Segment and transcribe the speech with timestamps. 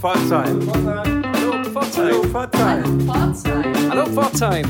[0.00, 0.60] Pforzheim.
[1.34, 2.32] Hallo Pforzheim.
[3.90, 4.64] Hallo Pforzheim.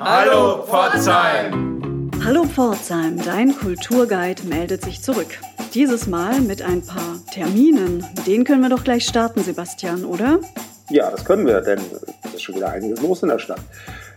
[0.00, 2.10] Hallo Pforzheim.
[2.24, 5.38] Hallo Pforzheim, dein Kulturguide meldet sich zurück.
[5.74, 8.06] Dieses Mal mit ein paar Terminen.
[8.16, 10.40] Mit denen können wir doch gleich starten, Sebastian, oder?
[10.88, 11.80] Ja, das können wir, denn
[12.24, 13.60] es ist schon wieder einiges los in der Stadt.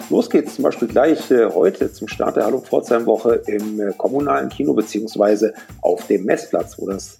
[0.09, 3.91] Los geht's zum Beispiel gleich äh, heute zum Start der Hallo Pforzheim Woche im äh,
[3.97, 7.17] kommunalen Kino beziehungsweise auf dem Messplatz, wo das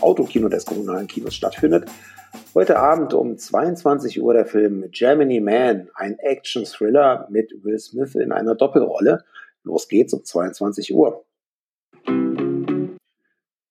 [0.00, 1.88] Autokino des kommunalen Kinos stattfindet.
[2.54, 8.32] Heute Abend um 22 Uhr der Film Germany Man, ein Action-Thriller mit Will Smith in
[8.32, 9.24] einer Doppelrolle.
[9.62, 11.24] Los geht's um 22 Uhr.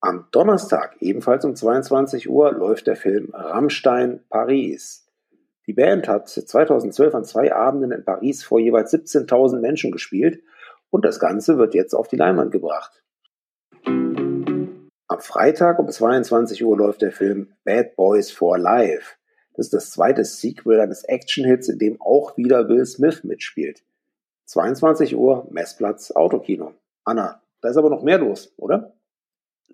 [0.02, 5.08] Am Donnerstag, ebenfalls um 22 Uhr, läuft der Film Rammstein Paris.
[5.68, 10.44] Die Band hat 2012 an zwei Abenden in Paris vor jeweils 17.000 Menschen gespielt
[10.92, 13.05] und das Ganze wird jetzt auf die Leinwand gebracht.
[15.08, 19.14] Am Freitag um 22 Uhr läuft der Film Bad Boys for Life.
[19.54, 23.84] Das ist das zweite Sequel eines Action-Hits, in dem auch wieder Will Smith mitspielt.
[24.46, 26.74] 22 Uhr, Messplatz, Autokino.
[27.04, 28.95] Anna, da ist aber noch mehr los, oder?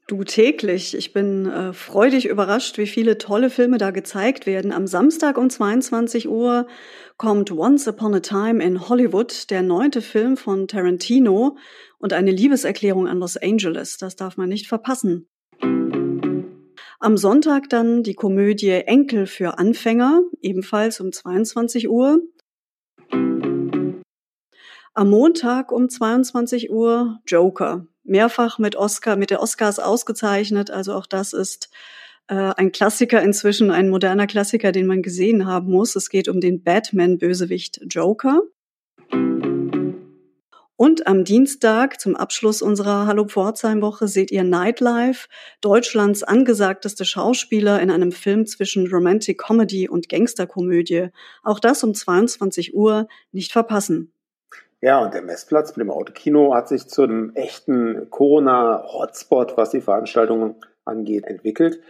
[0.07, 0.97] Du täglich.
[0.97, 4.71] Ich bin äh, freudig überrascht, wie viele tolle Filme da gezeigt werden.
[4.71, 6.67] Am Samstag um 22 Uhr
[7.17, 11.57] kommt Once Upon a Time in Hollywood, der neunte Film von Tarantino
[11.99, 13.97] und eine Liebeserklärung an Los Angeles.
[13.97, 15.27] Das darf man nicht verpassen.
[16.99, 22.21] Am Sonntag dann die Komödie Enkel für Anfänger, ebenfalls um 22 Uhr.
[24.93, 30.71] Am Montag um 22 Uhr Joker, mehrfach mit Oscar, mit der Oscars ausgezeichnet.
[30.71, 31.69] Also auch das ist
[32.27, 35.95] äh, ein Klassiker inzwischen, ein moderner Klassiker, den man gesehen haben muss.
[35.95, 38.41] Es geht um den Batman-Bösewicht Joker.
[40.81, 45.27] Und am Dienstag zum Abschluss unserer Hallo Pforzheim-Woche seht ihr Nightlife,
[45.61, 51.09] Deutschlands angesagteste Schauspieler in einem Film zwischen Romantic Comedy und Gangsterkomödie.
[51.43, 54.11] Auch das um 22 Uhr nicht verpassen.
[54.83, 59.81] Ja, und der Messplatz mit dem Autokino hat sich zu einem echten Corona-Hotspot, was die
[59.81, 60.55] Veranstaltungen
[60.85, 61.81] angeht, entwickelt.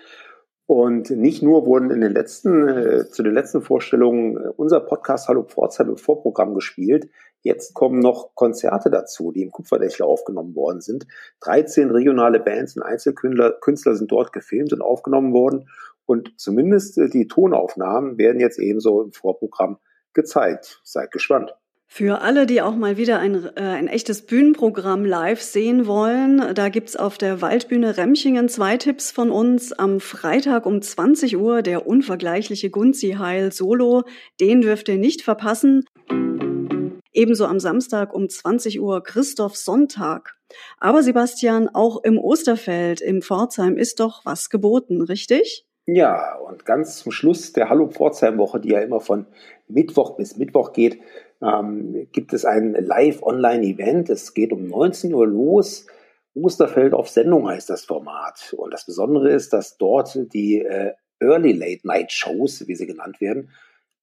[0.65, 5.29] Und nicht nur wurden in den letzten, äh, zu den letzten Vorstellungen äh, unser Podcast
[5.29, 7.09] Hallo Pforzheim im Vorprogramm gespielt.
[7.41, 11.07] Jetzt kommen noch Konzerte dazu, die im Kupferdächler aufgenommen worden sind.
[11.41, 15.69] 13 regionale Bands und Einzelkünstler Künstler sind dort gefilmt und aufgenommen worden.
[16.05, 19.77] Und zumindest äh, die Tonaufnahmen werden jetzt ebenso im Vorprogramm
[20.13, 20.81] gezeigt.
[20.83, 21.53] Seid gespannt.
[21.93, 26.69] Für alle, die auch mal wieder ein, äh, ein echtes Bühnenprogramm live sehen wollen, da
[26.69, 29.73] gibt's auf der Waldbühne Remchingen zwei Tipps von uns.
[29.73, 34.03] Am Freitag um 20 Uhr der unvergleichliche Gunzi Heil Solo.
[34.39, 35.83] Den dürft ihr nicht verpassen.
[37.11, 40.37] Ebenso am Samstag um 20 Uhr Christoph Sonntag.
[40.77, 45.65] Aber Sebastian, auch im Osterfeld im Pforzheim ist doch was geboten, richtig?
[45.87, 49.25] Ja, und ganz zum Schluss der Hallo Pforzheim Woche, die ja immer von
[49.67, 51.01] Mittwoch bis Mittwoch geht,
[51.41, 54.09] ähm, gibt es ein Live-Online-Event.
[54.09, 55.87] Es geht um 19 Uhr los.
[56.33, 58.53] Osterfeld auf Sendung heißt das Format.
[58.57, 63.21] Und das Besondere ist, dass dort die äh, Early Late Night Shows, wie sie genannt
[63.21, 63.49] werden,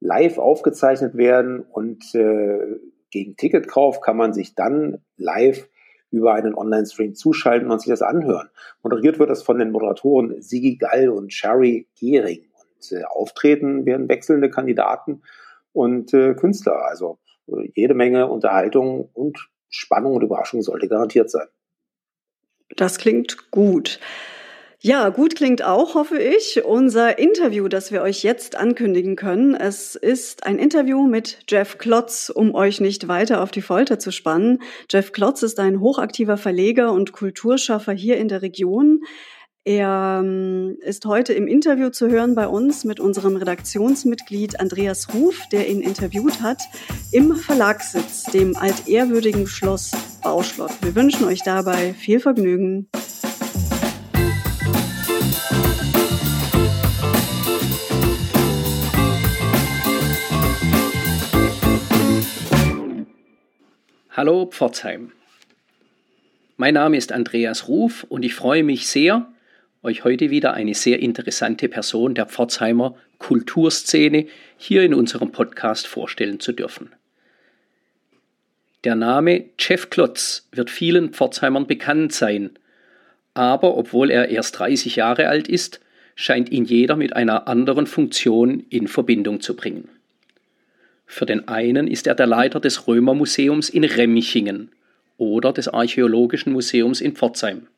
[0.01, 2.79] live aufgezeichnet werden und äh,
[3.11, 5.69] gegen Ticketkauf kann man sich dann live
[6.11, 8.49] über einen Online-Stream zuschalten und sich das anhören.
[8.83, 12.47] Moderiert wird das von den Moderatoren Sigi Gall und Sherry Gehring.
[12.75, 15.23] Und äh, auftreten werden wechselnde Kandidaten
[15.73, 16.87] und äh, Künstler.
[16.87, 17.19] Also
[17.75, 21.47] jede Menge Unterhaltung und Spannung und Überraschung sollte garantiert sein.
[22.77, 23.99] Das klingt gut.
[24.81, 29.57] Ja, gut klingt auch, hoffe ich, unser Interview, das wir euch jetzt ankündigen können.
[29.57, 34.13] Es ist ein Interview mit Jeff Klotz, um euch nicht weiter auf die Folter zu
[34.13, 34.63] spannen.
[34.89, 39.01] Jeff Klotz ist ein hochaktiver Verleger und Kulturschaffer hier in der Region.
[39.69, 45.43] Er ähm, ist heute im Interview zu hören bei uns mit unserem Redaktionsmitglied Andreas Ruf,
[45.53, 46.63] der ihn interviewt hat,
[47.13, 49.91] im Verlagssitz, dem altehrwürdigen Schloss
[50.23, 50.71] Bauschlott.
[50.81, 52.89] Wir wünschen euch dabei viel Vergnügen.
[64.13, 65.13] Hallo Pforzheim.
[66.57, 69.31] Mein Name ist Andreas Ruf und ich freue mich sehr,
[69.83, 74.27] euch heute wieder eine sehr interessante Person der Pforzheimer Kulturszene
[74.57, 76.93] hier in unserem Podcast vorstellen zu dürfen.
[78.85, 82.51] Der Name Jeff Klotz wird vielen Pforzheimern bekannt sein,
[83.35, 85.81] aber obwohl er erst 30 Jahre alt ist,
[86.15, 89.89] scheint ihn jeder mit einer anderen Funktion in Verbindung zu bringen.
[91.07, 94.71] Für den einen ist er der Leiter des Römermuseums in Remmichingen
[95.17, 97.69] oder des Archäologischen Museums in Pforzheim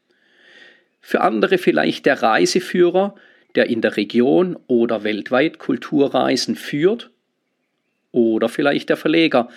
[1.00, 3.14] für andere vielleicht der Reiseführer,
[3.55, 7.11] der in der Region oder weltweit Kulturreisen führt,
[8.12, 9.49] oder vielleicht der Verleger,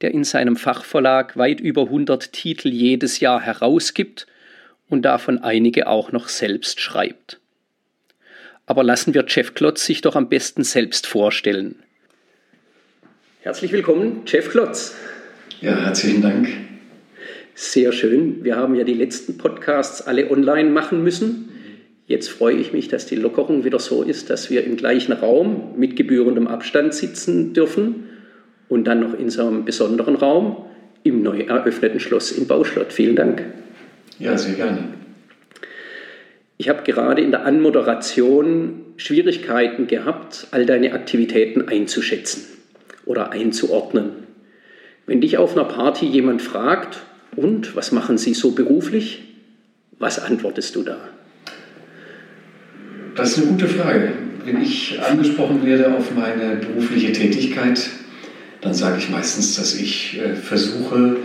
[0.00, 4.26] der in seinem Fachverlag weit über 100 Titel jedes Jahr herausgibt
[4.88, 7.40] und davon einige auch noch selbst schreibt.
[8.66, 11.82] Aber lassen wir Jeff Klotz sich doch am besten selbst vorstellen.
[13.40, 14.94] Herzlich willkommen, Jeff Klotz.
[15.60, 16.48] Ja, herzlichen Dank.
[17.54, 18.44] Sehr schön.
[18.44, 21.50] Wir haben ja die letzten Podcasts alle online machen müssen.
[22.06, 25.74] Jetzt freue ich mich, dass die Lockerung wieder so ist, dass wir im gleichen Raum
[25.76, 28.08] mit gebührendem Abstand sitzen dürfen
[28.68, 30.64] und dann noch in so einem besonderen Raum
[31.04, 32.92] im neu eröffneten Schloss in Bauschlott.
[32.92, 33.42] Vielen Dank.
[34.18, 34.84] Ja, sehr gerne.
[36.58, 42.44] Ich habe gerade in der Anmoderation Schwierigkeiten gehabt, all deine Aktivitäten einzuschätzen
[43.04, 44.10] oder einzuordnen.
[45.06, 47.00] Wenn dich auf einer Party jemand fragt,
[47.36, 49.22] und was machen Sie so beruflich,
[49.98, 50.98] was antwortest du da?
[53.14, 54.12] Das ist eine gute Frage.
[54.44, 57.88] Wenn ich angesprochen werde auf meine berufliche Tätigkeit,
[58.60, 61.16] dann sage ich meistens, dass ich äh, versuche,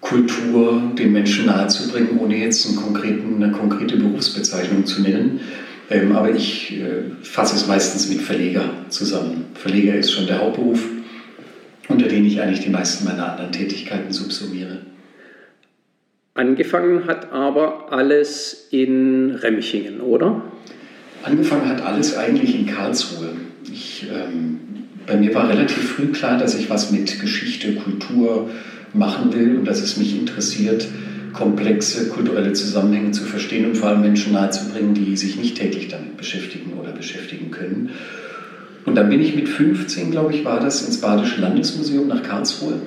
[0.00, 5.40] Kultur den Menschen nahezubringen, ohne jetzt eine konkrete Berufsbezeichnung zu nennen.
[5.90, 9.46] Ähm, aber ich äh, fasse es meistens mit Verleger zusammen.
[9.54, 10.80] Verleger ist schon der Hauptberuf,
[11.88, 14.78] unter den ich eigentlich die meisten meiner anderen Tätigkeiten subsumiere.
[16.40, 20.40] Angefangen hat aber alles in Remchingen, oder?
[21.22, 23.32] Angefangen hat alles eigentlich in Karlsruhe.
[23.70, 24.58] Ich, ähm,
[25.06, 28.48] bei mir war relativ früh klar, dass ich was mit Geschichte, Kultur
[28.94, 30.88] machen will und dass es mich interessiert,
[31.34, 36.16] komplexe kulturelle Zusammenhänge zu verstehen und vor allem Menschen nahezubringen, die sich nicht täglich damit
[36.16, 37.90] beschäftigen oder beschäftigen können.
[38.86, 42.80] Und dann bin ich mit 15, glaube ich, war das ins Badische Landesmuseum nach Karlsruhe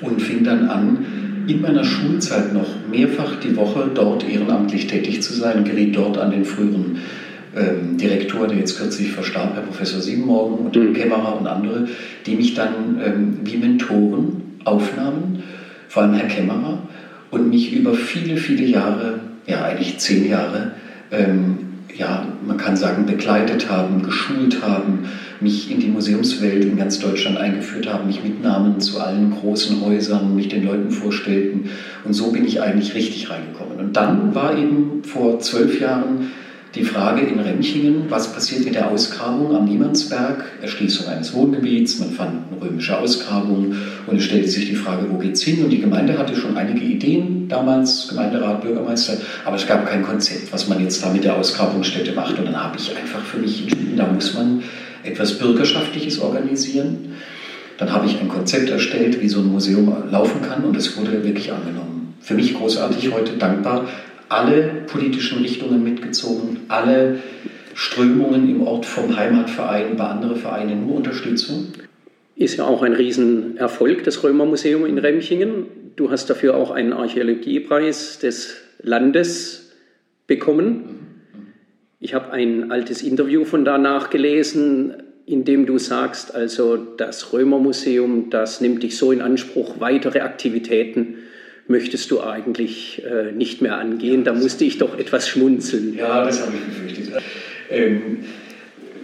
[0.00, 1.04] und fing dann an,
[1.46, 6.30] in meiner Schulzeit noch mehrfach die Woche dort ehrenamtlich tätig zu sein, geriet dort an
[6.30, 6.98] den früheren
[7.56, 10.92] ähm, Direktor, der jetzt kürzlich verstarb, Herr Professor Siebenmorgen und mhm.
[10.92, 11.88] Kämmerer und andere,
[12.26, 15.42] die mich dann ähm, wie Mentoren aufnahmen,
[15.88, 16.78] vor allem Herr Kämmerer,
[17.30, 20.72] und mich über viele, viele Jahre, ja eigentlich zehn Jahre,
[21.10, 21.58] ähm,
[21.96, 25.08] ja, man kann sagen, begleitet haben, geschult haben,
[25.40, 30.34] mich in die Museumswelt in ganz Deutschland eingeführt haben, mich mitnahmen zu allen großen Häusern,
[30.34, 31.70] mich den Leuten vorstellten.
[32.04, 33.78] Und so bin ich eigentlich richtig reingekommen.
[33.78, 36.30] Und dann war eben vor zwölf Jahren
[36.76, 42.10] die Frage in Remchingen, was passiert in der Ausgrabung am Niemandsberg, Erschließung eines Wohngebiets, man
[42.10, 43.74] fand eine römische Ausgrabung
[44.06, 45.64] und es stellte sich die Frage, wo geht's hin?
[45.64, 49.14] Und die Gemeinde hatte schon einige Ideen, damals Gemeinderat, Bürgermeister,
[49.46, 52.38] aber es gab kein Konzept, was man jetzt da mit der Ausgrabungsstätte macht.
[52.38, 54.62] Und dann habe ich einfach für mich entschieden, da muss man
[55.06, 57.14] etwas Bürgerschaftliches organisieren.
[57.78, 61.24] Dann habe ich ein Konzept erstellt, wie so ein Museum laufen kann und es wurde
[61.24, 62.14] wirklich angenommen.
[62.20, 63.88] Für mich großartig heute dankbar,
[64.28, 67.20] alle politischen Richtungen mitgezogen, alle
[67.74, 71.66] Strömungen im Ort vom Heimatverein, bei anderen Vereinen nur Unterstützung.
[72.34, 75.66] Ist ja auch ein Riesenerfolg, das Römermuseum in Remchingen.
[75.96, 79.72] Du hast dafür auch einen Archäologiepreis des Landes
[80.26, 81.15] bekommen.
[81.98, 84.94] Ich habe ein altes Interview von da nachgelesen,
[85.24, 91.16] in dem du sagst, also das Römermuseum, das nimmt dich so in Anspruch, weitere Aktivitäten
[91.68, 94.22] möchtest du eigentlich äh, nicht mehr angehen.
[94.22, 95.94] Da musste ich doch etwas schmunzeln.
[95.96, 97.22] Ja, das habe ich befürchtet.
[97.70, 98.18] Ähm,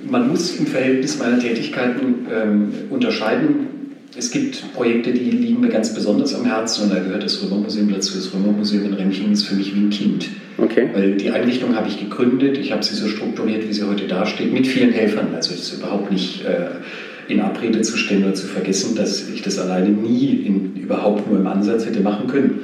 [0.08, 3.81] man muss im Verhältnis meiner Tätigkeiten ähm, unterscheiden.
[4.16, 7.90] Es gibt Projekte, die liegen mir ganz besonders am Herzen und da gehört das Römermuseum
[7.90, 8.14] dazu.
[8.14, 10.28] Das Römermuseum in Remchingen ist für mich wie ein Kind.
[10.58, 10.90] Okay.
[10.92, 14.52] Weil die Einrichtung habe ich gegründet, ich habe sie so strukturiert, wie sie heute dasteht,
[14.52, 15.28] mit vielen Helfern.
[15.34, 19.40] Also es ist überhaupt nicht äh, in Abrede zu stellen oder zu vergessen, dass ich
[19.40, 22.60] das alleine nie in, überhaupt nur im Ansatz hätte machen können.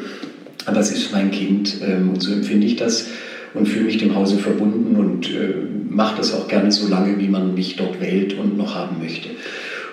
[0.66, 3.08] Aber es ist mein Kind ähm, und so empfinde ich das
[3.54, 5.54] und fühle mich dem Hause verbunden und äh,
[5.88, 9.30] mache das auch gerne so lange, wie man mich dort wählt und noch haben möchte.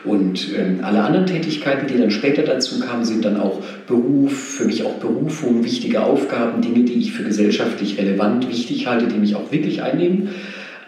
[0.05, 4.65] Und ähm, alle anderen Tätigkeiten, die dann später dazu kamen, sind dann auch Beruf, für
[4.65, 9.35] mich auch Berufung, wichtige Aufgaben, Dinge, die ich für gesellschaftlich relevant wichtig halte, die mich
[9.35, 10.29] auch wirklich einnehmen.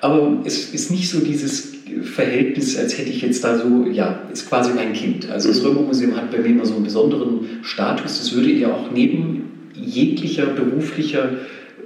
[0.02, 4.48] Aber es ist nicht so dieses Verhältnis, als hätte ich jetzt da so, ja, ist
[4.48, 5.30] quasi mein Kind.
[5.32, 5.70] Also das mhm.
[5.70, 8.20] Römermuseum hat bei mir immer so einen besonderen Status.
[8.20, 11.32] Das würde ihr auch neben jeglicher beruflicher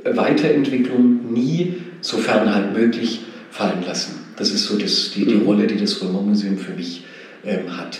[0.03, 3.21] Weiterentwicklung nie, sofern halt möglich,
[3.51, 4.15] fallen lassen.
[4.37, 5.43] Das ist so das, die, die mhm.
[5.43, 7.03] Rolle, die das Römermuseum für mich
[7.45, 7.99] ähm, hat.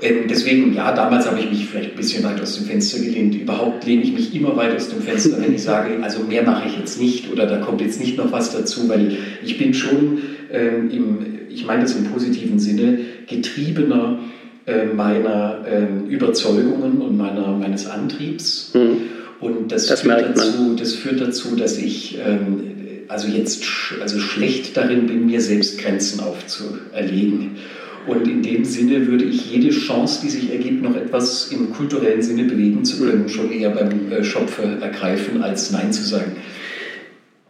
[0.00, 3.34] Ähm, deswegen, ja, damals habe ich mich vielleicht ein bisschen weit aus dem Fenster gelehnt.
[3.34, 6.68] Überhaupt lehne ich mich immer weit aus dem Fenster, wenn ich sage, also mehr mache
[6.68, 10.18] ich jetzt nicht oder da kommt jetzt nicht noch was dazu, weil ich bin schon
[10.52, 14.20] ähm, im, ich meine das im positiven Sinne, getriebener
[14.66, 18.72] äh, meiner äh, Überzeugungen und meiner, meines Antriebs.
[18.74, 19.18] Mhm.
[19.40, 22.68] Und das, das, führt dazu, das führt dazu, dass ich ähm,
[23.08, 23.64] also jetzt
[24.00, 27.56] also schlecht darin bin, mir selbst Grenzen aufzuerlegen.
[28.08, 32.22] Und in dem Sinne würde ich jede Chance, die sich ergibt, noch etwas im kulturellen
[32.22, 36.32] Sinne bewegen zu können, schon eher beim äh, Schopfe ergreifen, als Nein zu sagen.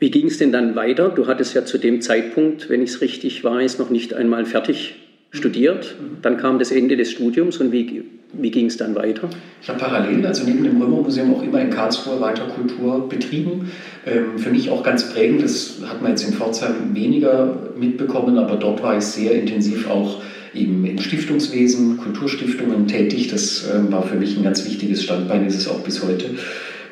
[0.01, 1.11] Wie ging es denn dann weiter?
[1.11, 4.97] Du hattest ja zu dem Zeitpunkt, wenn ich es richtig weiß, noch nicht einmal fertig
[5.31, 5.95] studiert.
[6.23, 9.29] Dann kam das Ende des Studiums und wie, wie ging es dann weiter?
[9.63, 13.71] Ich habe parallel, also neben dem Römermuseum, auch immer in Karlsruhe weiter Kultur betrieben.
[14.07, 18.57] Ähm, für mich auch ganz prägend, das hat man jetzt in Pforzheim weniger mitbekommen, aber
[18.57, 20.21] dort war ich sehr intensiv auch
[20.55, 23.29] eben im Stiftungswesen, Kulturstiftungen tätig.
[23.29, 26.31] Das ähm, war für mich ein ganz wichtiges Standbein, ist es auch bis heute.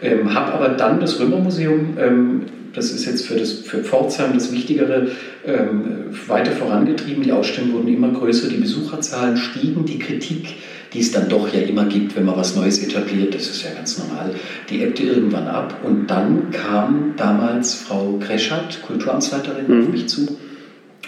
[0.02, 2.42] Ähm, habe aber dann das Römermuseum ähm,
[2.76, 5.08] das ist jetzt für, das, für Pforzheim das Wichtigere,
[5.46, 7.22] ähm, weiter vorangetrieben.
[7.22, 10.56] Die Ausstellungen wurden immer größer, die Besucherzahlen stiegen, die Kritik,
[10.92, 13.70] die es dann doch ja immer gibt, wenn man was Neues etabliert, das ist ja
[13.74, 14.34] ganz normal,
[14.68, 15.80] die ebbte irgendwann ab.
[15.84, 19.82] Und dann kam damals Frau Kreschat, Kulturamtsleiterin, mhm.
[19.82, 20.36] auf mich zu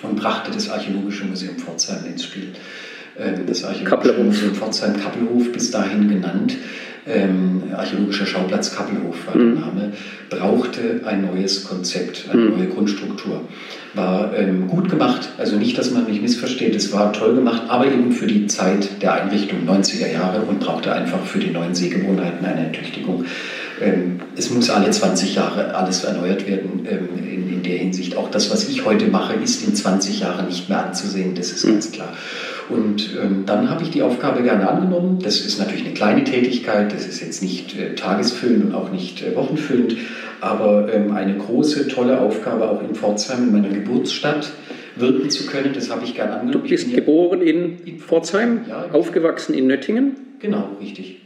[0.02, 2.52] und brachte das Archäologische Museum Pforzheim ins Spiel.
[3.18, 6.56] Ähm, das Archäologische Museum Pforzheim-Kappelhof, bis dahin genannt
[7.08, 9.60] ähm, archäologischer Schauplatz Kappelhof war der mhm.
[9.60, 9.92] Name,
[10.28, 12.58] brauchte ein neues Konzept, eine mhm.
[12.58, 13.48] neue Grundstruktur.
[13.94, 17.86] War ähm, gut gemacht, also nicht, dass man mich missversteht, es war toll gemacht, aber
[17.86, 22.44] eben für die Zeit der Einrichtung 90er Jahre und brauchte einfach für die neuen Sehgewohnheiten
[22.44, 23.24] eine Ertüchtigung.
[23.80, 28.16] Ähm, es muss alle 20 Jahre alles erneuert werden ähm, in, in, der Hinsicht.
[28.16, 31.64] Auch das, was ich heute mache, ist in 20 Jahren nicht mehr anzusehen, das ist
[31.64, 31.72] mhm.
[31.72, 32.12] ganz klar.
[32.68, 35.20] Und ähm, dann habe ich die Aufgabe gerne angenommen.
[35.22, 39.22] Das ist natürlich eine kleine Tätigkeit, das ist jetzt nicht äh, tagesfüllend und auch nicht
[39.22, 39.96] äh, wochenfüllend,
[40.40, 44.52] aber ähm, eine große, tolle Aufgabe auch in Pforzheim, in meiner Geburtsstadt
[44.96, 45.72] wirken zu können.
[45.72, 46.64] Das habe ich gerne angenommen.
[46.64, 50.16] Du bist geboren in, in Pforzheim, ja, aufgewachsen in Nöttingen?
[50.40, 51.20] Genau, richtig.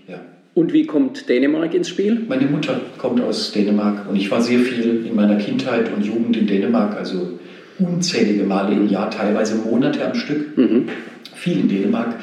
[0.54, 2.21] Und wie kommt Dänemark ins Spiel?
[2.28, 6.37] Meine Mutter kommt aus Dänemark und ich war sehr viel in meiner Kindheit und Jugend
[6.37, 7.38] in Dänemark, also
[7.78, 10.56] unzählige Male im Jahr, teilweise Monate am Stück.
[10.59, 10.88] Mhm
[11.42, 12.14] viel in Dänemark.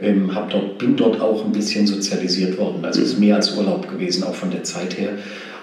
[0.00, 2.84] Ähm, dort, bin dort auch ein bisschen sozialisiert worden.
[2.84, 5.10] Also es ist mehr als Urlaub gewesen, auch von der Zeit her.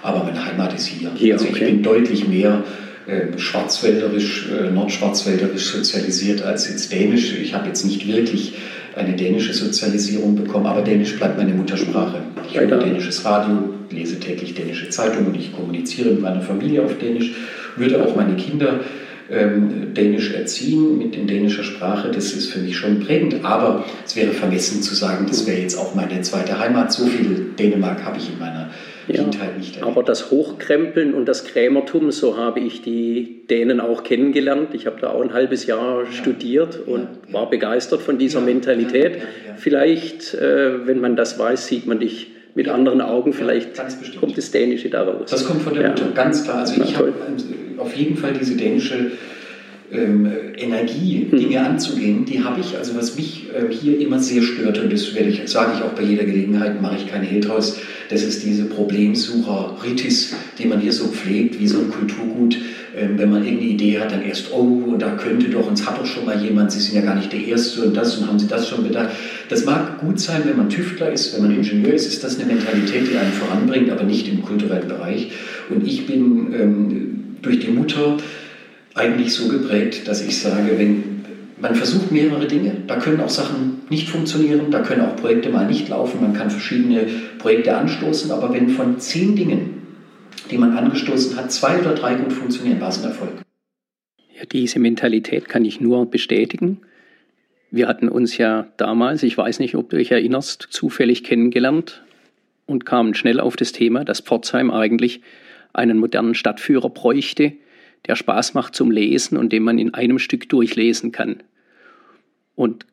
[0.02, 1.10] Aber meine Heimat ist hier.
[1.14, 1.54] hier also okay.
[1.54, 2.62] ich bin deutlich mehr
[3.06, 7.34] äh, schwarzwälderisch, äh, nordschwarzwälderisch sozialisiert als jetzt dänisch.
[7.40, 8.54] Ich habe jetzt nicht wirklich
[8.96, 12.22] eine dänische Sozialisierung bekommen, aber Dänisch bleibt meine Muttersprache.
[12.48, 17.32] Ich höre dänisches Radio, lese täglich dänische Zeitungen, ich kommuniziere mit meiner Familie auf Dänisch,
[17.76, 18.80] würde auch meine Kinder
[19.30, 22.10] ähm, Dänisch erziehen mit in dänischer Sprache.
[22.10, 23.44] Das ist für mich schon prägend.
[23.44, 26.92] Aber es wäre vergessen zu sagen, das wäre jetzt auch meine zweite Heimat.
[26.92, 28.70] So viel Dänemark habe ich in meiner
[29.08, 29.92] ja, Kindheit nicht erlebt.
[29.92, 34.74] Aber das Hochkrempeln und das Krämertum, so habe ich die Dänen auch kennengelernt.
[34.74, 36.12] Ich habe da auch ein halbes Jahr ja.
[36.12, 39.18] studiert und ja, war begeistert von dieser Mentalität.
[39.56, 43.32] Vielleicht, äh, wenn man das weiß, sieht man dich mit anderen Augen.
[43.32, 43.76] Vielleicht
[44.18, 45.30] kommt das Dänische daraus.
[45.30, 46.58] Das kommt von der Mutter, ganz klar.
[46.58, 47.12] Also ich habe
[47.78, 49.12] auf jeden Fall diese dänische
[49.92, 51.38] ähm, Energie, hm.
[51.38, 52.76] Dinge anzugehen, die habe ich.
[52.76, 55.92] Also was mich äh, hier immer sehr stört, und das werde ich, sage ich auch
[55.92, 60.92] bei jeder Gelegenheit, mache ich keine Hehl draus, das ist diese Problemsucher-Ritis, die man hier
[60.92, 62.56] so pflegt, wie so ein Kulturgut.
[62.96, 66.06] Ähm, wenn man irgendeine Idee hat, dann erst, oh, da könnte doch, uns hat doch
[66.06, 68.46] schon mal jemand, Sie sind ja gar nicht der Erste und das und haben Sie
[68.46, 69.10] das schon bedacht.
[69.48, 72.46] Das mag gut sein, wenn man Tüftler ist, wenn man Ingenieur ist, ist das eine
[72.46, 75.30] Mentalität, die einen voranbringt, aber nicht im kulturellen Bereich.
[75.68, 78.16] Und ich bin ähm, durch die Mutter
[78.94, 81.15] eigentlich so geprägt, dass ich sage, wenn
[81.58, 85.66] man versucht mehrere Dinge, da können auch Sachen nicht funktionieren, da können auch Projekte mal
[85.66, 87.06] nicht laufen, man kann verschiedene
[87.38, 89.82] Projekte anstoßen, aber wenn von zehn Dingen,
[90.50, 93.32] die man angestoßen hat, zwei oder drei gut funktionieren, war es ein Erfolg.
[94.38, 96.82] Ja, diese Mentalität kann ich nur bestätigen.
[97.70, 102.02] Wir hatten uns ja damals, ich weiß nicht, ob du dich erinnerst, zufällig kennengelernt
[102.66, 105.22] und kamen schnell auf das Thema, dass Pforzheim eigentlich
[105.72, 107.52] einen modernen Stadtführer bräuchte,
[108.06, 111.42] der Spaß macht zum Lesen und den man in einem Stück durchlesen kann.
[112.54, 112.86] Und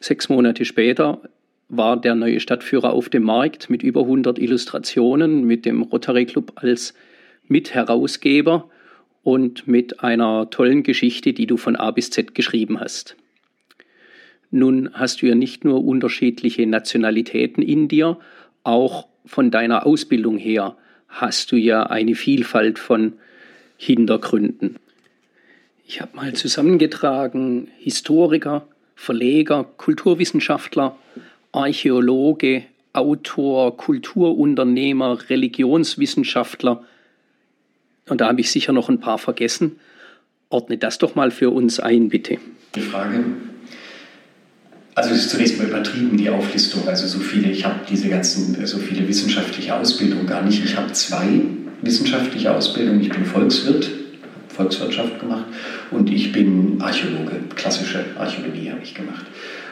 [0.00, 1.20] sechs Monate später
[1.68, 6.52] war der neue Stadtführer auf dem Markt mit über 100 Illustrationen, mit dem Rotary Club
[6.56, 6.94] als
[7.48, 8.68] Mitherausgeber
[9.22, 13.16] und mit einer tollen Geschichte, die du von A bis Z geschrieben hast.
[14.50, 18.18] Nun hast du ja nicht nur unterschiedliche Nationalitäten in dir,
[18.62, 20.76] auch von deiner Ausbildung her
[21.08, 23.14] hast du ja eine Vielfalt von
[23.76, 24.76] Hintergründen.
[25.86, 30.96] Ich habe mal zusammengetragen, Historiker, Verleger, Kulturwissenschaftler,
[31.52, 36.84] Archäologe, Autor, Kulturunternehmer, Religionswissenschaftler.
[38.08, 39.78] Und da habe ich sicher noch ein paar vergessen.
[40.48, 42.38] Ordne das doch mal für uns ein, bitte.
[42.74, 43.24] Die Frage,
[44.94, 46.86] also es ist zunächst mal übertrieben, die Auflistung.
[46.86, 50.64] Also so viele, ich habe diese ganzen, so viele wissenschaftliche Ausbildungen gar nicht.
[50.64, 51.40] Ich habe zwei
[51.84, 53.00] wissenschaftliche Ausbildungen.
[53.00, 53.90] Ich bin Volkswirt,
[54.48, 55.44] Volkswirtschaft gemacht
[55.90, 59.24] und ich bin Archäologe, klassische Archäologie habe ich gemacht.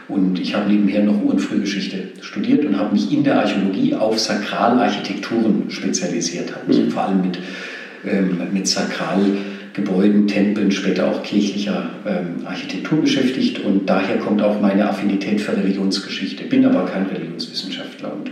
[0.09, 3.95] Und ich habe nebenher noch Ur- und Frühgeschichte studiert und habe mich in der Archäologie
[3.95, 6.91] auf Sakralarchitekturen spezialisiert, habe mich mhm.
[6.91, 7.39] vor allem mit,
[8.05, 14.89] ähm, mit Sakralgebäuden, Tempeln, später auch kirchlicher ähm, Architektur beschäftigt und daher kommt auch meine
[14.89, 16.45] Affinität für Religionsgeschichte.
[16.45, 18.31] Bin aber kein Religionswissenschaftler und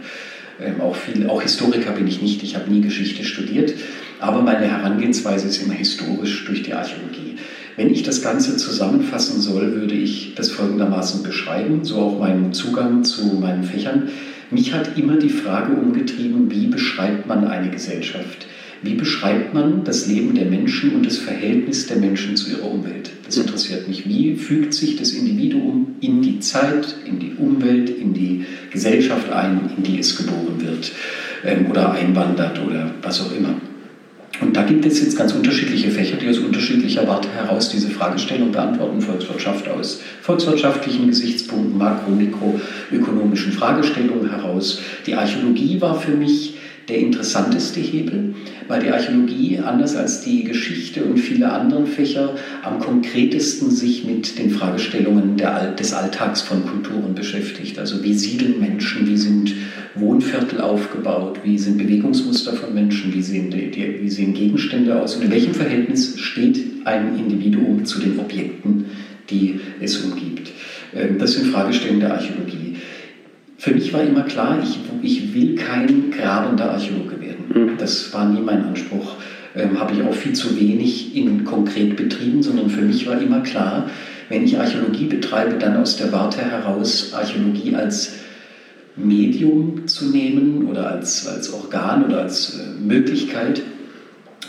[0.62, 3.74] ähm, auch, viel, auch Historiker bin ich nicht, ich habe nie Geschichte studiert,
[4.18, 7.36] aber meine Herangehensweise ist immer historisch durch die Archäologie.
[7.76, 13.04] Wenn ich das Ganze zusammenfassen soll, würde ich das folgendermaßen beschreiben, so auch meinen Zugang
[13.04, 14.10] zu meinen Fächern.
[14.50, 18.46] Mich hat immer die Frage umgetrieben, wie beschreibt man eine Gesellschaft?
[18.82, 23.10] Wie beschreibt man das Leben der Menschen und das Verhältnis der Menschen zu ihrer Umwelt?
[23.26, 24.08] Das interessiert mich.
[24.08, 29.70] Wie fügt sich das Individuum in die Zeit, in die Umwelt, in die Gesellschaft ein,
[29.76, 30.92] in die es geboren wird
[31.44, 33.54] ähm, oder einwandert oder was auch immer?
[34.40, 38.52] Und da gibt es jetzt ganz unterschiedliche Fächer, die aus unterschiedlicher Warte heraus diese Fragestellung
[38.52, 39.02] beantworten.
[39.02, 44.80] Volkswirtschaft aus volkswirtschaftlichen Gesichtspunkten, makro-, mikroökonomischen Fragestellungen heraus.
[45.06, 46.54] Die Archäologie war für mich
[46.90, 48.34] der interessanteste Hebel,
[48.68, 54.38] weil die Archäologie, anders als die Geschichte und viele andere Fächer, am konkretesten sich mit
[54.38, 57.78] den Fragestellungen der, des Alltags von Kulturen beschäftigt.
[57.78, 59.54] Also wie siedeln Menschen, wie sind
[59.94, 65.16] Wohnviertel aufgebaut, wie sind Bewegungsmuster von Menschen, wie sehen, die, die, wie sehen Gegenstände aus
[65.16, 68.86] und in welchem Verhältnis steht ein Individuum zu den Objekten,
[69.30, 70.50] die es umgibt.
[70.94, 72.69] Ähm, das sind Fragestellungen der Archäologie.
[73.60, 77.44] Für mich war immer klar, ich, ich will kein grabender Archäologe werden.
[77.52, 77.76] Mhm.
[77.76, 79.16] Das war nie mein Anspruch.
[79.54, 83.40] Ähm, Habe ich auch viel zu wenig in konkret betrieben, sondern für mich war immer
[83.40, 83.90] klar,
[84.30, 88.14] wenn ich Archäologie betreibe, dann aus der Warte heraus Archäologie als
[88.96, 93.60] Medium zu nehmen oder als, als Organ oder als äh, Möglichkeit,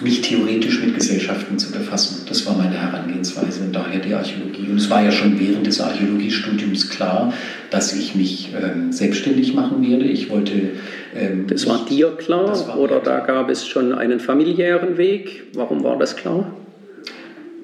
[0.01, 2.25] mich theoretisch mit Gesellschaften zu befassen.
[2.27, 4.67] Das war meine Herangehensweise und daher die Archäologie.
[4.70, 7.33] Und es war ja schon während des Archäologiestudiums klar,
[7.70, 10.05] dass ich mich ähm, selbstständig machen werde.
[10.05, 10.72] Ich wollte.
[11.16, 15.44] Ähm, das war dir klar war oder da gab es schon einen familiären Weg?
[15.53, 16.53] Warum war das klar?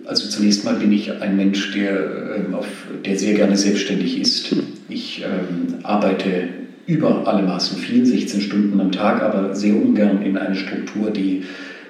[0.05, 2.67] Also zunächst mal bin ich ein Mensch, der, ähm, auf,
[3.05, 4.51] der sehr gerne selbstständig ist.
[4.51, 4.63] Hm.
[4.87, 6.47] Ich ähm, arbeite
[6.85, 11.43] über alle Maßen viel, 16 Stunden am Tag, aber sehr ungern in eine Struktur, die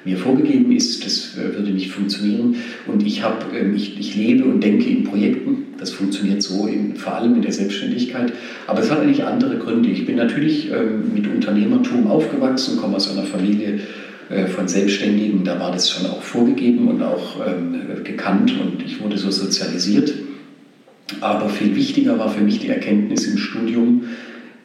[0.07, 2.55] mir vorgegeben ist, das würde nicht funktionieren.
[2.87, 5.65] Und ich, hab, ähm, ich, ich lebe und denke in Projekten.
[5.77, 8.33] Das funktioniert so in, vor allem in der Selbstständigkeit.
[8.65, 9.89] Aber es hat eigentlich andere Gründe.
[9.89, 13.81] Ich bin natürlich ähm, mit Unternehmertum aufgewachsen, komme aus einer Familie
[14.29, 15.43] äh, von Selbstständigen.
[15.43, 20.13] Da war das schon auch vorgegeben und auch ähm, gekannt und ich wurde so sozialisiert.
[21.21, 24.03] Aber viel wichtiger war für mich die Erkenntnis im Studium,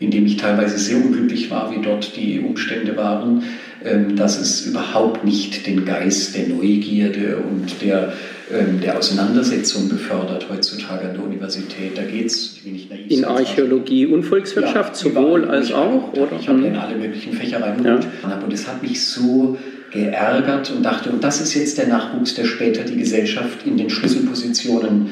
[0.03, 3.45] in dem ich teilweise sehr unglücklich war, wie dort die Umstände waren,
[3.85, 8.12] ähm, dass es überhaupt nicht den Geist der Neugierde und der,
[8.53, 11.97] ähm, der Auseinandersetzung befördert heutzutage an der Universität.
[11.97, 16.12] Da geht es, ich will nicht naiv In Archäologie und Volkswirtschaft ja, sowohl als auch?
[16.12, 16.33] Oder?
[16.41, 18.07] Ich habe in alle möglichen Fächer reingeholt.
[18.23, 18.38] Ja.
[18.38, 19.57] Und es hat mich so
[19.93, 23.91] geärgert und dachte, und das ist jetzt der Nachwuchs, der später die Gesellschaft in den
[23.91, 25.09] Schlüsselpositionen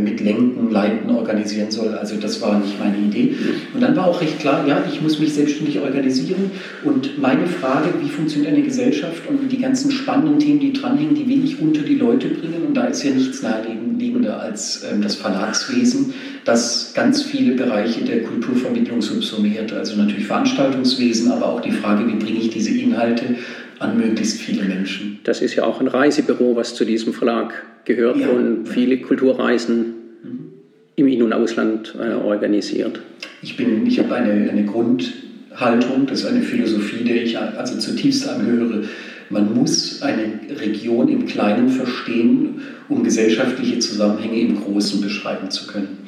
[0.00, 1.94] mit Lenken, Leiten organisieren soll.
[1.94, 3.34] Also das war nicht meine Idee.
[3.72, 6.50] Und dann war auch recht klar, ja, ich muss mich selbstständig organisieren.
[6.84, 11.28] Und meine Frage, wie funktioniert eine Gesellschaft und die ganzen spannenden Themen, die dranhängen, die
[11.28, 12.66] will ich unter die Leute bringen.
[12.66, 18.24] Und da ist ja nichts naheliegender als ähm, das Verlagswesen, das ganz viele Bereiche der
[18.24, 19.72] Kulturvermittlung subsumiert.
[19.72, 23.36] Also natürlich Veranstaltungswesen, aber auch die Frage, wie bringe ich diese Inhalte
[23.78, 25.20] an möglichst viele Menschen.
[25.24, 28.28] Das ist ja auch ein Reisebüro, was zu diesem Verlag gehört ja.
[28.28, 30.52] und viele Kulturreisen mhm.
[30.96, 33.00] im In- und Ausland äh, organisiert.
[33.42, 38.28] Ich, bin, ich habe eine, eine Grundhaltung, das ist eine Philosophie, der ich also zutiefst
[38.28, 38.84] angehöre.
[39.30, 45.98] Man muss eine Region im Kleinen verstehen, um gesellschaftliche Zusammenhänge im Großen beschreiben zu können.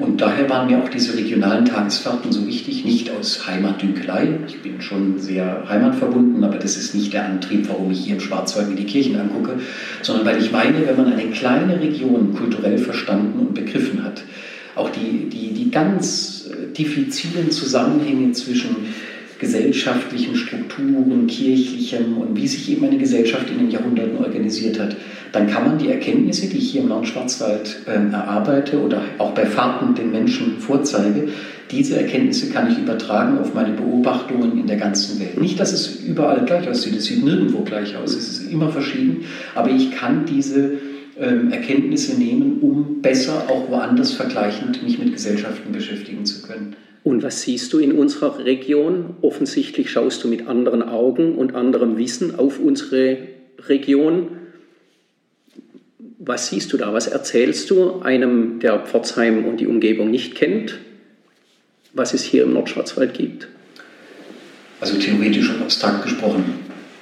[0.00, 4.38] Und daher waren mir auch diese regionalen Tagesfahrten so wichtig, nicht aus Heimatdünkelei.
[4.46, 8.20] Ich bin schon sehr heimatverbunden, aber das ist nicht der Antrieb, warum ich hier im
[8.20, 9.60] Schwarzwald mir die Kirchen angucke,
[10.00, 14.22] sondern weil ich meine, wenn man eine kleine Region kulturell verstanden und begriffen hat,
[14.74, 18.94] auch die, die, die ganz äh, diffizilen Zusammenhänge zwischen
[19.40, 24.96] gesellschaftlichen Strukturen, kirchlichem und wie sich eben eine Gesellschaft in den Jahrhunderten organisiert hat,
[25.32, 29.46] dann kann man die Erkenntnisse, die ich hier im Nordschwarzwald äh, erarbeite oder auch bei
[29.46, 31.28] Fahrten den Menschen vorzeige,
[31.70, 35.40] diese Erkenntnisse kann ich übertragen auf meine Beobachtungen in der ganzen Welt.
[35.40, 39.24] Nicht, dass es überall gleich aussieht, es sieht nirgendwo gleich aus, es ist immer verschieden,
[39.54, 40.72] aber ich kann diese
[41.18, 46.74] ähm, Erkenntnisse nehmen, um besser auch woanders vergleichend mich mit Gesellschaften beschäftigen zu können.
[47.02, 49.16] Und was siehst du in unserer Region?
[49.22, 53.18] Offensichtlich schaust du mit anderen Augen und anderem Wissen auf unsere
[53.68, 54.36] Region.
[56.18, 56.92] Was siehst du da?
[56.92, 60.78] Was erzählst du einem, der Pforzheim und die Umgebung nicht kennt,
[61.94, 63.48] was es hier im Nordschwarzwald gibt?
[64.80, 66.59] Also theoretisch und abstrakt gesprochen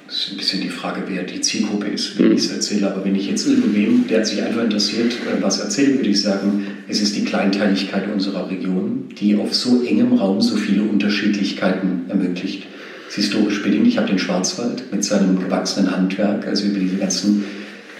[0.09, 2.91] das ist ein bisschen die Frage, wer die Zielgruppe ist, wenn ich es erzähle.
[2.91, 6.65] Aber wenn ich jetzt irgendwem, der sich einfach interessiert, äh, was erzähle, würde ich sagen,
[6.87, 12.65] es ist die Kleinteiligkeit unserer Region, die auf so engem Raum so viele Unterschiedlichkeiten ermöglicht.
[13.07, 13.85] Es ist historisch bedingt.
[13.85, 17.43] Ich habe den Schwarzwald mit seinem gewachsenen Handwerk, also über diese ganzen